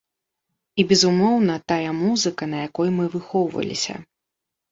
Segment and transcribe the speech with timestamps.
[0.79, 3.93] І, безумоўна, тая музыка, на якой мы выхоўваліся.